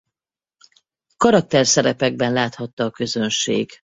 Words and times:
Karakterszerepekben 1.17 2.33
láthatta 2.33 2.85
a 2.85 2.91
közönség. 2.91 3.69